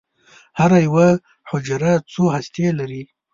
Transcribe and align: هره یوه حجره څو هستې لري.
هره 0.59 0.79
یوه 0.87 1.07
حجره 1.49 1.91
څو 2.11 2.23
هستې 2.35 2.65
لري. 2.79 3.03